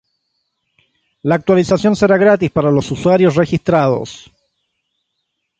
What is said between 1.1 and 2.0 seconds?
La actualización